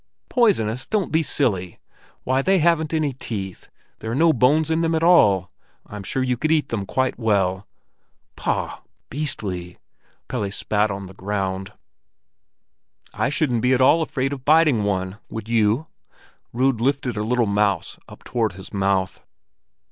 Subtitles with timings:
[0.29, 0.87] "Poisonous!
[0.87, 1.77] Don't be silly!
[2.23, 3.69] Why, they haven't any teeth!
[3.99, 5.51] There are no bones in them at all;
[5.85, 7.67] I'm sure you could eat them quite well."
[8.35, 8.79] "Pah!
[9.11, 9.77] Beastly!"
[10.27, 11.71] Pelle spat on the ground.
[13.13, 15.85] "I shouldn't be at all afraid of biting one; would you?"
[16.51, 19.21] Rud lifted a little mouse up toward his mouth.